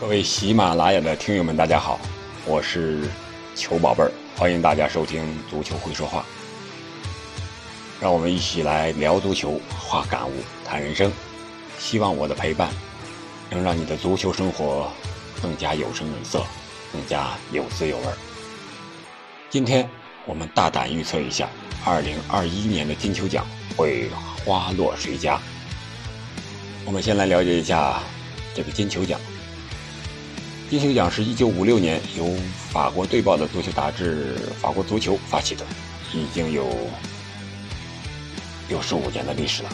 [0.00, 2.00] 各位喜马拉雅的听友们，大家好，
[2.46, 3.08] 我是
[3.54, 6.20] 球宝贝儿，欢迎大家收听《足球会说话》，
[8.00, 10.32] 让我们一起来聊足球、话感悟、
[10.64, 11.12] 谈人生。
[11.78, 12.70] 希望我的陪伴
[13.48, 14.90] 能让你的足球生活
[15.40, 16.44] 更加有声有色，
[16.92, 18.04] 更加有滋有味。
[19.48, 19.88] 今天
[20.26, 21.48] 我们大胆预测一下，
[21.84, 24.10] 二零二一年的金球奖会
[24.44, 25.40] 花落谁家？
[26.84, 28.02] 我们先来了解一下
[28.54, 29.20] 这个金球奖。
[30.74, 32.28] 金球奖是一九五六年由
[32.68, 35.64] 法国队报的足球杂志《法国足球》发起的，
[36.12, 36.66] 已经有
[38.68, 39.70] 有十五年的历史了。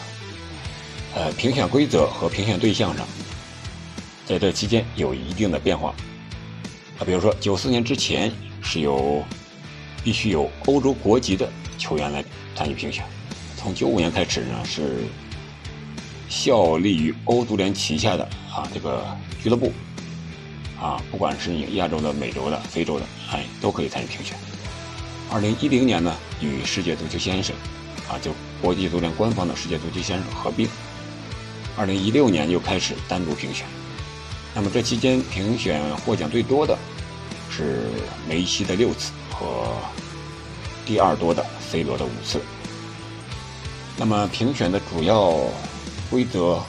[1.15, 3.07] 呃，评选规则和评选对象上，
[4.27, 5.89] 在这期间有一定的变化。
[6.99, 8.31] 啊，比如说九四年之前
[8.61, 9.23] 是由
[10.03, 12.23] 必须有欧洲国籍的球员来
[12.55, 13.03] 参与评选，
[13.57, 14.97] 从九五年开始呢是
[16.29, 18.23] 效力于欧足联旗下的
[18.53, 19.03] 啊这个
[19.41, 19.73] 俱乐部。
[20.81, 24.35] 啊，不管是你亚洲的、美洲的、非洲的，哎，都可以参与评选。
[25.29, 27.55] 二零一零年呢，与世界足球先生，
[28.09, 30.67] 啊，就国际足联官方的世界足球先生合并。
[31.77, 33.65] 二零一六年又开始单独评选。
[34.53, 36.77] 那么这期间评选获奖最多的
[37.49, 37.83] 是
[38.27, 39.67] 梅西的六次和
[40.85, 42.41] 第二多的 C 罗的五次。
[43.97, 45.33] 那么评选的主要
[46.09, 46.59] 规则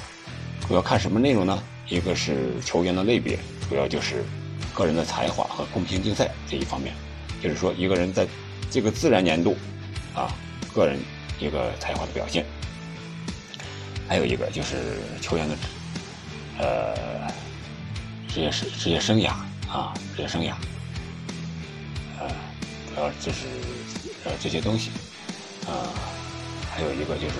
[0.68, 1.60] 主要看什么内容呢？
[1.88, 3.38] 一个是球员的类别。
[3.68, 4.24] 主要就是
[4.74, 6.94] 个人的才华和公平竞赛这一方面，
[7.42, 8.26] 就是说一个人在
[8.70, 9.56] 这个自然年度
[10.14, 10.34] 啊，
[10.74, 10.98] 个人
[11.38, 12.44] 一个才华的表现。
[14.08, 15.56] 还有一个就是球员的
[16.58, 17.32] 呃
[18.28, 19.30] 职业职职业生涯
[19.70, 20.52] 啊，职业生涯，
[22.18, 22.28] 呃，
[22.88, 23.46] 主要就是
[24.24, 24.90] 呃这些东西
[25.66, 25.88] 啊，
[26.70, 27.36] 还有一个就是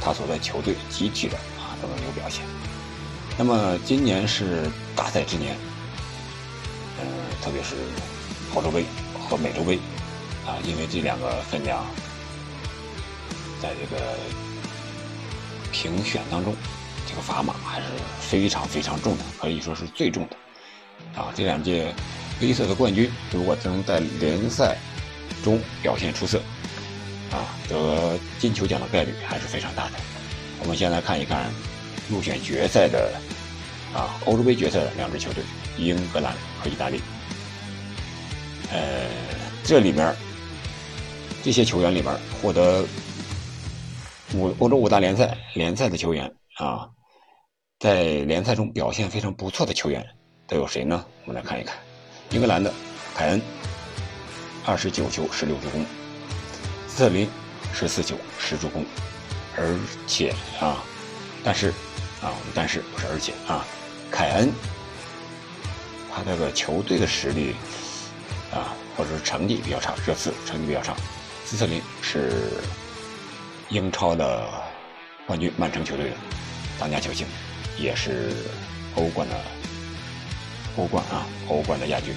[0.00, 2.44] 他所在球队集体的啊这么一个表现。
[3.36, 5.56] 那么今年是大赛之年，
[7.00, 7.06] 嗯，
[7.42, 7.74] 特别是
[8.54, 8.84] 欧洲杯
[9.28, 9.76] 和美洲杯，
[10.46, 11.84] 啊，因为这两个分量，
[13.60, 14.16] 在这个
[15.72, 16.54] 评选当中，
[17.06, 17.86] 这个砝码还是
[18.20, 21.20] 非常非常重的，可以说是最重的。
[21.20, 21.94] 啊，这两届
[22.40, 24.76] 黑色的冠军，如果能在联赛
[25.42, 26.38] 中表现出色，
[27.30, 29.92] 啊，得金球奖的概率还是非常大的。
[30.60, 31.50] 我们先来看一看。
[32.06, 33.14] 入选决赛的
[33.94, 35.44] 啊，欧洲杯决赛的两支球队，
[35.78, 37.00] 英格兰和意大利。
[38.72, 39.06] 呃，
[39.62, 40.14] 这里面
[41.44, 42.12] 这些球员里边
[42.42, 42.84] 获得
[44.34, 46.88] 五欧洲五大联赛联赛的球员啊，
[47.78, 50.04] 在联赛中表现非常不错的球员
[50.48, 51.04] 都有谁呢？
[51.24, 51.76] 我们来看一看，
[52.30, 52.74] 英格兰的
[53.14, 53.40] 凯恩，
[54.66, 55.84] 二十九球十六助攻；
[56.88, 57.28] 斯特林
[57.72, 58.84] 十四球十助攻，
[59.56, 59.78] 而
[60.08, 60.82] 且啊，
[61.44, 61.72] 但是。
[62.22, 63.66] 啊，但是不是而且啊，
[64.14, 64.52] 凯恩
[66.08, 67.56] 他这个球队的实力
[68.52, 70.94] 啊，或者是成绩比较差，这次成绩比较差。
[71.44, 72.30] 斯特林是
[73.70, 74.48] 英超的
[75.26, 76.16] 冠军，曼城球队的
[76.78, 77.26] 当家球星，
[77.76, 78.30] 也是
[78.94, 79.34] 欧冠的
[80.76, 82.14] 欧冠啊，欧冠的亚军。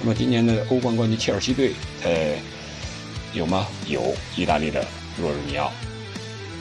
[0.00, 1.72] 那么今年的欧冠冠军切尔西队，
[2.04, 2.36] 呃，
[3.32, 3.66] 有吗？
[3.86, 4.84] 有，意大利的
[5.18, 5.72] 若日尼奥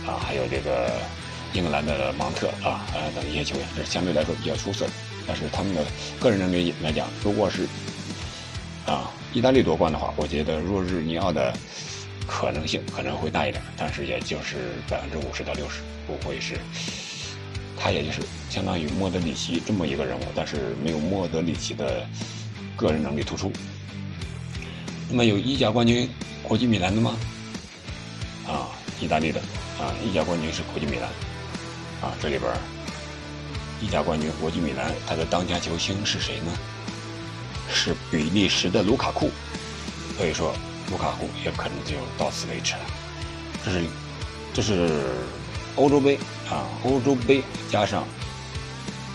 [0.07, 0.89] 啊，还有这个。
[1.53, 4.91] 英格兰的芒特啊，呃等一些球员，是相对来说比较出色的。
[5.27, 5.85] 但是他们的
[6.19, 7.67] 个人能力来讲，如果是
[8.85, 11.53] 啊意大利夺冠的话，我觉得若日尼奥的
[12.25, 16.57] 可能性可能会大一点，但是也就是百分之五十到六十，不会是
[17.77, 22.05] 他，也就是相当于莫德里奇这么一个人物，但是没有莫德里奇的
[22.75, 23.51] 个人能力突出。
[25.09, 26.09] 那么有意甲冠军
[26.41, 27.17] 国际米兰的吗？
[28.47, 28.69] 啊，
[28.99, 29.39] 意大利的
[29.79, 31.09] 啊，意甲冠军是国际米兰。
[32.01, 32.51] 啊，这里边
[33.79, 36.51] 意甲冠军国际米兰，他的当家球星是谁呢？
[37.69, 39.29] 是比利时的卢卡库。
[40.17, 40.53] 所以说，
[40.89, 42.79] 卢卡库也可能就到此为止了。
[43.63, 43.85] 这是
[44.53, 44.89] 这是
[45.75, 46.17] 欧洲杯
[46.49, 48.03] 啊，欧洲杯加上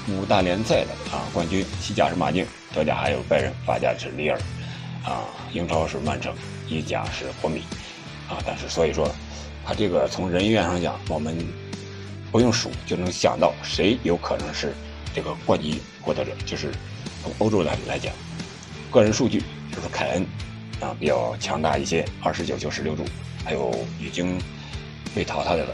[0.08, 4.38] 五大联赛的啊冠军，西甲是马竞，德甲还有拜仁，法甲是里尔，
[5.04, 6.32] 啊，英超是曼城，
[6.68, 7.62] 意甲是国米，
[8.28, 9.12] 啊，但是所以说，
[9.64, 11.36] 他这个从人员上讲，我们。
[12.32, 14.74] 不用数就能想到谁有可能是
[15.14, 16.70] 这个冠军获得者，就是
[17.22, 18.12] 从欧洲来来讲，
[18.90, 19.40] 个人数据
[19.74, 20.26] 就是凯恩
[20.80, 23.04] 啊比较强大一些，二十九球十六助，
[23.44, 24.38] 还有已经
[25.14, 25.66] 被淘汰的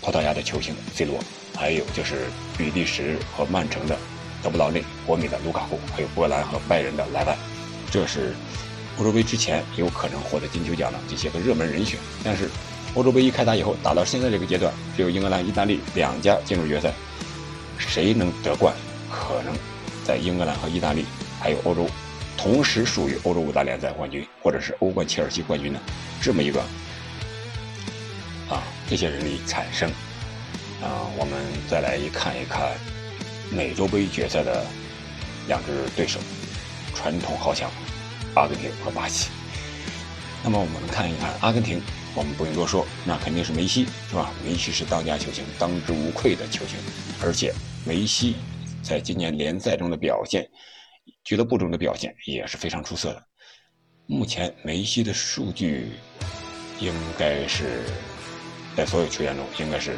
[0.00, 1.18] 葡萄牙的球星 C 罗，
[1.54, 2.26] 还有就是
[2.56, 3.98] 比利时和曼城的
[4.42, 7.36] 德布劳内，国米的卢卡库，还有波兰和拜仁的莱万，
[7.90, 8.34] 这是
[8.96, 12.48] 欧洲杯之前有可能获得金球奖的这些个热门人选，但是。
[12.94, 16.92] 欧洲杯一开打以后，打到现在这个阶段，只有英格兰、意大利两家进入决赛，
[17.76, 18.72] 谁能得冠，
[19.10, 19.52] 可能
[20.04, 21.04] 在英格兰和意大利
[21.40, 21.88] 还有欧洲
[22.36, 25.80] 同时属于欧洲五大联赛冠军或者是欧冠切尔西冠军的
[26.20, 26.60] 这么一个
[28.48, 29.90] 啊这些人力产生
[30.80, 31.32] 啊，我们
[31.68, 32.72] 再来一看一看
[33.50, 34.64] 美洲杯决赛的
[35.48, 36.20] 两支对手，
[36.94, 37.70] 传统豪强
[38.34, 39.30] 阿根廷和巴西。
[40.42, 41.80] 那么我们看一看阿根廷，
[42.14, 44.32] 我们不用多说，那肯定是梅西，是吧？
[44.44, 46.76] 梅西是当家球星，当之无愧的球星，
[47.22, 47.52] 而且
[47.84, 48.36] 梅西
[48.82, 50.48] 在今年联赛中的表现，
[51.24, 53.22] 俱乐部中的表现也是非常出色的。
[54.06, 55.88] 目前梅西的数据
[56.78, 57.82] 应该是
[58.76, 59.96] 在所有球员中应该是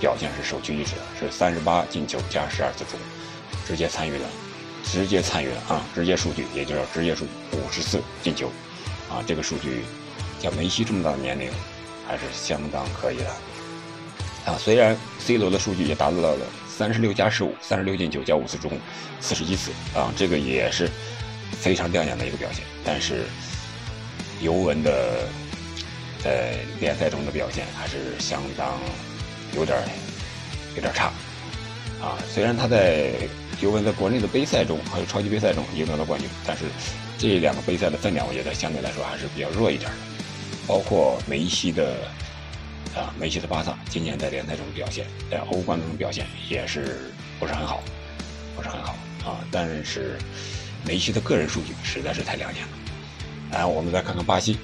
[0.00, 3.00] 表现是首屈一指的，是三十八进球加十二次助攻，
[3.66, 4.28] 直接参与了，
[4.82, 5.86] 直接参与了啊！
[5.94, 8.50] 直接数据也就是直接数五十次进球。
[9.08, 9.84] 啊，这个数据，
[10.52, 11.50] 梅西这么大的年龄，
[12.06, 13.30] 还是相当可以的。
[14.44, 16.36] 啊，虽然 C 罗的数据也达到了
[16.68, 18.78] 三十六加十五，三十六进九加五次助攻，
[19.20, 20.88] 四十一次啊，这个也是
[21.52, 22.64] 非常亮眼的一个表现。
[22.84, 23.24] 但是
[24.40, 25.28] 尤文的
[26.22, 28.78] 在联赛中的表现还是相当
[29.56, 29.78] 有点
[30.74, 31.06] 有点差。
[32.00, 33.12] 啊，虽然他在
[33.60, 36.64] 尤文在国内的杯赛中还有超级杯赛中赢得了冠军，但是。
[37.18, 39.96] 这两个杯赛的分量，我觉得相对来说还是比较弱一点的。
[40.66, 41.94] 包括梅西的
[42.94, 47.82] 啊，梅西的巴萨今年在联赛中表现，在欧冠中的表现也是不是很好，
[48.56, 49.40] 不是很好啊。
[49.50, 50.18] 但是
[50.84, 52.68] 梅西的个人数据实在是太亮眼了。
[53.52, 54.58] 然后我们再看看巴西，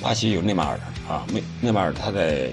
[0.00, 2.50] 巴西有内马尔啊，内内马尔他在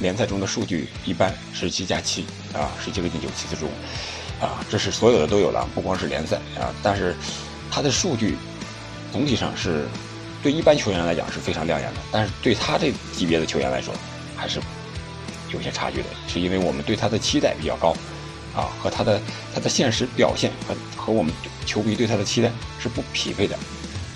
[0.00, 7.14] 联赛中的数据一般，十七加七啊，十七个进球，七次助攻啊，这是所有的都有了，不光是联赛啊，但是。
[7.70, 8.34] 他的数据
[9.12, 9.84] 总体上是
[10.42, 13.92] 对一般球员来讲是非常亮眼的，但是对他这级别的球员来说
[14.36, 14.60] 还是
[15.52, 17.94] 有些差距的，是因为我们对他的期待比较高，
[18.54, 19.20] 啊，和他的
[19.54, 21.32] 他的现实表现和和我们
[21.66, 23.58] 球迷对他的期待是不匹配的。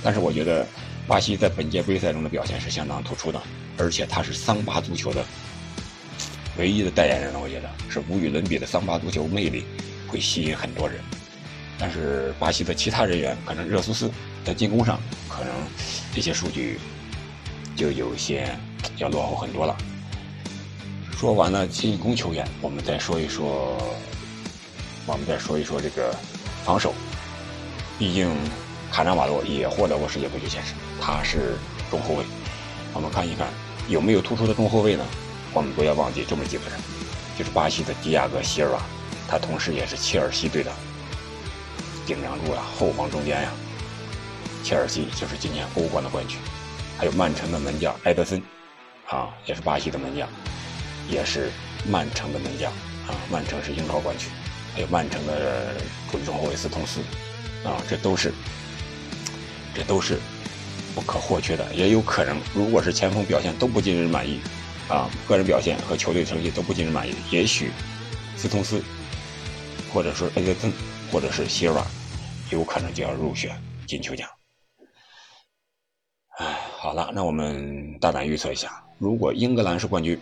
[0.02, 0.66] 但是我觉得
[1.06, 3.40] 巴西在本届杯赛中的表现是相当突出的，
[3.78, 5.24] 而且他是桑巴足球的
[6.56, 9.64] 唯一的代言人了，我觉得是无与伦比的桑巴足球魅力
[10.06, 11.00] 会吸引很多人。
[11.78, 14.08] 但是巴西的其他人员可能热苏斯
[14.44, 15.00] 在进攻上
[15.42, 15.56] 可能
[16.14, 16.78] 这些数据
[17.74, 18.56] 就有些
[18.98, 19.76] 要落后很多了。
[21.18, 23.76] 说完了进攻球员，我们再说一说，
[25.04, 26.14] 我们再说一说这个
[26.64, 26.94] 防守。
[27.98, 28.30] 毕竟
[28.92, 31.56] 卡纳瓦罗也获得过世界足球先生，他是
[31.90, 32.24] 中后卫。
[32.92, 33.48] 我们看一看
[33.88, 35.04] 有没有突出的中后卫呢？
[35.52, 36.78] 我们不要忘记这么几个人，
[37.36, 38.80] 就是巴西的迪亚哥席尔瓦，
[39.26, 40.70] 他同时也是切尔西队的。
[42.06, 43.52] 顶梁柱啊，后防中间呀，
[44.62, 46.38] 切尔西就是今年欧冠的冠军，
[46.96, 48.40] 还有曼城的门将埃德森，
[49.08, 50.28] 啊，也是巴西的门将，
[51.10, 51.50] 也是
[51.86, 52.72] 曼城的门将，
[53.06, 54.28] 啊，曼城是英超冠军，
[54.74, 55.74] 还有曼城的
[56.10, 57.00] 主力中后卫斯通斯，
[57.64, 58.32] 啊，这都是，
[59.74, 60.18] 这都是
[60.94, 61.74] 不可或缺的。
[61.74, 64.40] 也有可能，如果是前锋表现都不尽人满意，
[64.88, 67.70] 啊，个人表现和球队成绩都不尽人满意，也许
[68.36, 68.82] 斯通斯，
[69.92, 70.72] 或者说埃德森。
[71.12, 71.86] 或者是希尔瓦，
[72.48, 73.54] 有可能就要入选
[73.86, 74.26] 金球奖。
[76.82, 80.20] 好了，那我们大胆预测一下，如果英格兰是冠军，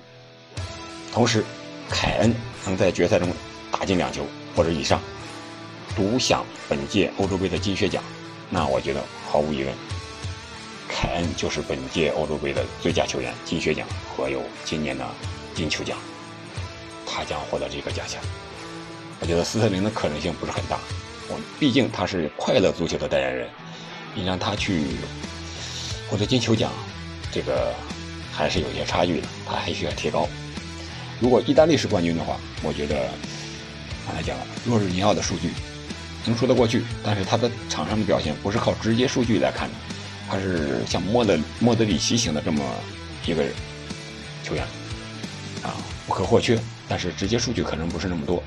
[1.10, 1.42] 同时
[1.88, 2.34] 凯恩
[2.66, 3.32] 能在决赛中
[3.72, 5.00] 打进两球或者以上，
[5.96, 8.04] 独享本届欧洲杯的金靴奖，
[8.50, 9.74] 那我觉得毫无疑问，
[10.86, 15.02] 凯恩就是本届欧洲杯的最佳球员、金靴奖和有今年的
[15.54, 15.96] 金球奖，
[17.06, 18.20] 他将获得这个奖项。
[19.20, 20.78] 我觉得斯特林的可能性不是很大，
[21.30, 23.48] 我毕竟他是快乐足球的代言人，
[24.14, 24.84] 你让他去
[26.10, 26.72] 获得金球奖，
[27.30, 27.72] 这个
[28.32, 30.28] 还是有些差距的，他还需要提高。
[31.20, 33.08] 如果意大利是冠军的话，我觉得
[34.04, 35.50] 刚才讲了，若日尼奥的数据
[36.26, 39.74] 能说得过去，但是他的场上的表现不是靠直接数据来看的，
[40.28, 42.60] 他是像莫德莫德里奇型的这么
[43.24, 43.44] 一个
[44.42, 44.64] 球员，
[45.62, 45.76] 啊，
[46.08, 48.42] 不可或缺，但是直接数据可能不是那么多。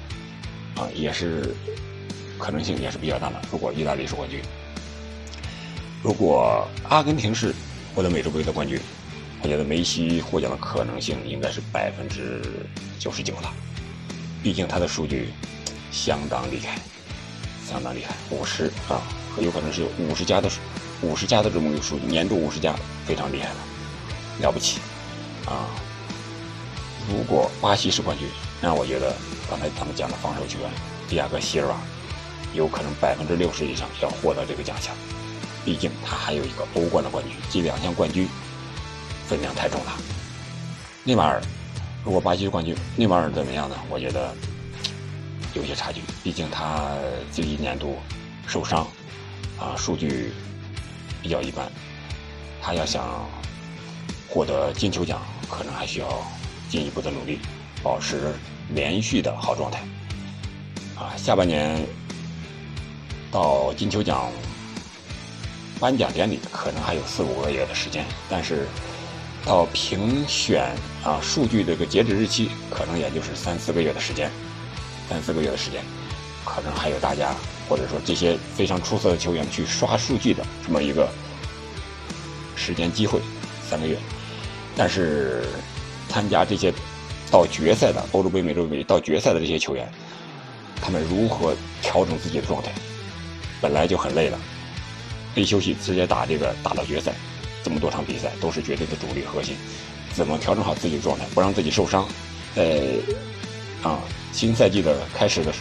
[0.75, 1.55] 啊，也是
[2.39, 3.39] 可能性也是比较大的。
[3.51, 4.41] 如果意大利是冠军，
[6.03, 7.55] 如果阿根廷是
[7.95, 8.77] 获得美洲杯的冠军，
[9.41, 12.41] 我觉得梅西获奖的可能性应该是百分之
[12.99, 13.49] 九十九了。
[14.43, 15.29] 毕竟他的数据
[15.91, 16.77] 相当厉害，
[17.65, 18.99] 相当厉害，五十啊，
[19.39, 20.49] 有可能是有五十加的
[21.01, 23.55] 五十加的这么一个数据，年度五十加，非常厉害了，
[24.41, 24.81] 了不起
[25.45, 25.71] 啊！
[27.09, 28.27] 如果巴西是冠军，
[28.59, 29.15] 那我觉得
[29.49, 30.69] 刚才咱们讲的防守球员
[31.07, 31.79] 迪亚哥希尔瓦，
[32.53, 34.93] 有可能百分之六十以上要获得这个奖项。
[35.65, 38.27] 毕竟他还有一个欧冠的冠军，这两项冠军
[39.27, 39.91] 分量太重了。
[41.03, 41.41] 内马尔，
[42.03, 43.75] 如果巴西是冠军，内马尔怎么样呢？
[43.89, 44.35] 我觉得
[45.53, 46.91] 有些差距，毕竟他
[47.31, 47.97] 这一年度
[48.47, 48.87] 受伤，
[49.59, 50.33] 啊，数据
[51.21, 51.71] 比较一般，
[52.61, 53.25] 他要想
[54.29, 56.07] 获得金球奖，可能还需要
[56.69, 57.39] 进一步的努力，
[57.81, 58.33] 保持
[58.73, 59.79] 连续的好状态。
[60.95, 61.85] 啊，下半年
[63.31, 64.31] 到金球奖
[65.83, 68.65] 颁奖典礼可能还有四五个月的时间，但是
[69.45, 70.73] 到评选
[71.03, 74.31] 啊数据这个截止日期，可能也就是三四个月的时间。
[75.09, 75.83] 三四个月的时间，
[76.45, 77.35] 可能还有大家
[77.67, 81.09] 或者说这些非常出色的球员去刷数据的这么一个
[82.55, 83.19] 时间机会，
[83.69, 83.97] 三个月。
[84.77, 85.43] 但是
[86.07, 86.73] 参加这些
[87.29, 89.91] 到决赛的欧洲杯、美洲杯到决赛的这些球员，
[90.81, 92.71] 他们如何调整自己的状态？
[93.59, 94.39] 本来就很累了，
[95.35, 97.13] 没休息直接打这个打到决赛，
[97.63, 99.55] 这么多场比赛都是绝对的主力核心，
[100.13, 102.07] 怎么调整好自己的状态，不让自己受伤？
[102.55, 102.63] 呃，
[103.81, 103.99] 啊。
[104.33, 105.53] 新赛季的开始的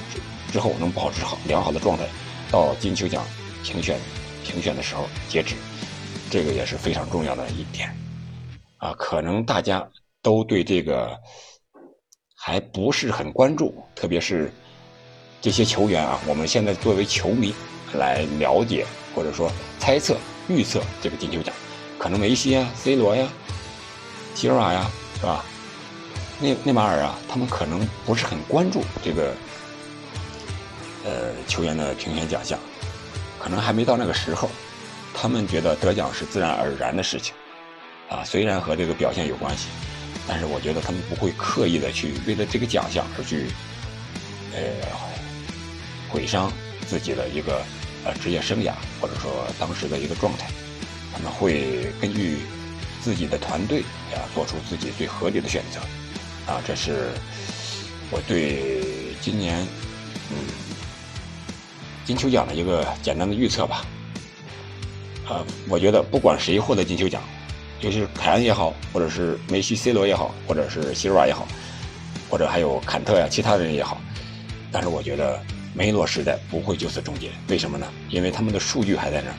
[0.51, 2.07] 之后，能保持好良好的状态，
[2.51, 3.23] 到金球奖
[3.63, 4.01] 评选
[4.43, 5.55] 评选的时候截止，
[6.31, 7.95] 这个也是非常重要的一点。
[8.79, 9.87] 啊，可能大家
[10.23, 11.15] 都对这个
[12.35, 14.51] 还不是很关注，特别是
[15.43, 17.55] 这些球员啊，我们现在作为球迷
[17.93, 20.17] 来了解或者说猜测
[20.49, 21.55] 预测这个金球奖，
[21.99, 23.29] 可能梅西啊、C 罗呀、
[24.35, 24.91] 席尔瓦呀，
[25.21, 25.45] 是吧？
[26.41, 29.35] 内内马尔啊，他们可能不是很关注这个，
[31.05, 32.59] 呃，球员的评选奖项，
[33.39, 34.51] 可能还没到那个时候。
[35.15, 37.35] 他们觉得得奖是自然而然的事情，
[38.09, 39.69] 啊，虽然和这个表现有关系，
[40.27, 43.49] 但是我觉得他们不会刻意的去为了这个奖项而去，
[44.55, 44.61] 呃，
[46.09, 46.51] 毁伤
[46.89, 47.63] 自己的一个
[48.05, 50.49] 呃职业生涯，或者说当时的一个状态。
[51.13, 52.39] 他们会根据
[53.03, 53.81] 自己的团队
[54.13, 55.81] 呀，做出自己最合理的选择。
[56.51, 57.11] 啊，这是
[58.11, 58.83] 我对
[59.21, 59.61] 今年
[60.31, 60.37] 嗯
[62.05, 63.85] 金球奖的一个简单的预测吧。
[65.29, 67.23] 啊，我觉得不管谁获得金球奖，
[67.81, 71.47] 尤其是凯恩也好，或者是梅西、C 罗也好，或者是席尔瓦也好，
[72.29, 74.01] 或者还有坎特呀，其他人也好，
[74.73, 75.41] 但是我觉得
[75.75, 77.31] 梅罗时代不会就此终结。
[77.49, 77.87] 为什么呢？
[78.09, 79.37] 因为他们的数据还在那儿，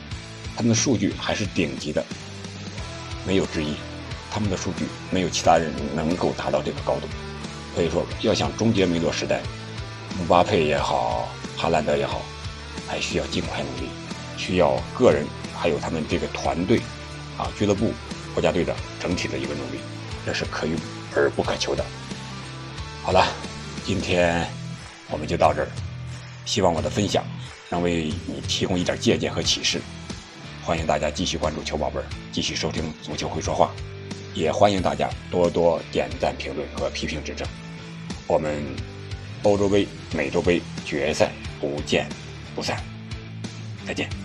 [0.56, 2.04] 他们的数据还是顶级的，
[3.26, 3.74] 没有之一。
[4.30, 7.06] 他们的数据没有其他人能够达到这个高度，
[7.72, 9.40] 所以说要想终结梅罗时代，
[10.18, 12.20] 姆巴佩也好，哈兰德也好，
[12.88, 13.88] 还需要尽快努力，
[14.36, 15.24] 需要个人
[15.56, 16.80] 还有他们这个团队，
[17.38, 17.92] 啊，俱乐部、
[18.32, 19.78] 国家队的整体的一个努力，
[20.26, 20.74] 这是可遇
[21.14, 21.84] 而不可求的。
[23.04, 23.24] 好了，
[23.86, 24.44] 今天
[25.08, 25.68] 我们就到这儿，
[26.44, 27.24] 希望我的分享
[27.70, 29.80] 能为你提供一点借鉴和启示。
[30.62, 33.70] 欢迎大家继续关注球宝贝儿，继续收听足球会说话。
[34.34, 37.46] 也欢迎大家多多点赞、评论和批评指正。
[38.26, 38.64] 我们
[39.42, 42.08] 欧洲杯、美洲杯决赛不见
[42.54, 42.82] 不散，
[43.86, 44.23] 再见。